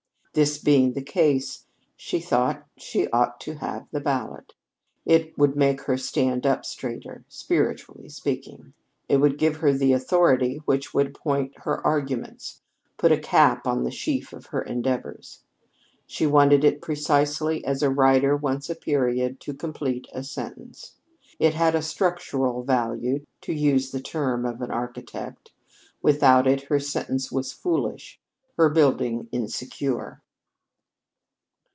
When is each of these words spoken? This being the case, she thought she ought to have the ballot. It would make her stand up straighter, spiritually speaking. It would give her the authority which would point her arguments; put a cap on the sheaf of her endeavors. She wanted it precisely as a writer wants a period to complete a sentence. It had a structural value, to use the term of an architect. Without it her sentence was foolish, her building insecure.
This 0.33 0.59
being 0.59 0.93
the 0.93 1.01
case, 1.01 1.65
she 1.97 2.21
thought 2.21 2.65
she 2.77 3.09
ought 3.09 3.41
to 3.41 3.55
have 3.55 3.87
the 3.91 3.99
ballot. 3.99 4.53
It 5.05 5.37
would 5.37 5.57
make 5.57 5.81
her 5.81 5.97
stand 5.97 6.45
up 6.45 6.63
straighter, 6.63 7.25
spiritually 7.27 8.07
speaking. 8.07 8.71
It 9.09 9.17
would 9.17 9.37
give 9.37 9.57
her 9.57 9.73
the 9.73 9.91
authority 9.91 10.61
which 10.63 10.93
would 10.93 11.13
point 11.13 11.51
her 11.65 11.85
arguments; 11.85 12.61
put 12.97 13.11
a 13.11 13.17
cap 13.17 13.67
on 13.67 13.83
the 13.83 13.91
sheaf 13.91 14.31
of 14.31 14.45
her 14.47 14.61
endeavors. 14.61 15.39
She 16.07 16.25
wanted 16.25 16.63
it 16.63 16.79
precisely 16.81 17.65
as 17.65 17.83
a 17.83 17.89
writer 17.89 18.33
wants 18.37 18.69
a 18.69 18.75
period 18.75 19.41
to 19.41 19.53
complete 19.53 20.07
a 20.13 20.23
sentence. 20.23 20.93
It 21.39 21.55
had 21.55 21.75
a 21.75 21.81
structural 21.81 22.63
value, 22.63 23.25
to 23.41 23.51
use 23.53 23.91
the 23.91 23.99
term 23.99 24.45
of 24.45 24.61
an 24.61 24.71
architect. 24.71 25.51
Without 26.01 26.47
it 26.47 26.61
her 26.69 26.79
sentence 26.79 27.33
was 27.33 27.51
foolish, 27.51 28.17
her 28.57 28.67
building 28.69 29.27
insecure. 29.31 30.21